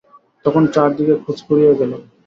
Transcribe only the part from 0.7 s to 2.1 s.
চারিদিকে খোঁজ পড়িয়া গেল।